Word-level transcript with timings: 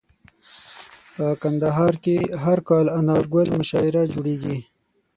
په 1.13 1.27
کندهار 1.41 1.93
کي 2.03 2.17
هر 2.43 2.59
کال 2.69 2.85
انارګل 2.99 3.47
مشاعره 3.59 4.03
جوړیږي. 4.13 4.57